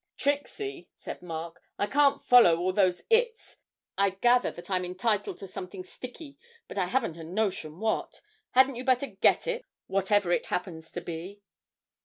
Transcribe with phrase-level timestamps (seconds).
[0.17, 3.57] 'Trixie,' said Mark, 'I can't follow all those "its."
[3.99, 8.19] I gather that I'm entitled to something sticky, but I haven't a notion what.
[8.53, 11.43] Hadn't you better get it, whatever it happens to be?'